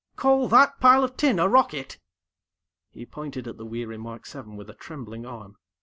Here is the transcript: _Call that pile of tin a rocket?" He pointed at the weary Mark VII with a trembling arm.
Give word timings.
_Call 0.15 0.47
that 0.47 0.79
pile 0.79 1.03
of 1.03 1.15
tin 1.15 1.37
a 1.37 1.47
rocket?" 1.47 1.99
He 2.89 3.05
pointed 3.05 3.47
at 3.47 3.57
the 3.57 3.65
weary 3.67 3.99
Mark 3.99 4.25
VII 4.27 4.55
with 4.55 4.67
a 4.67 4.73
trembling 4.73 5.27
arm. 5.27 5.57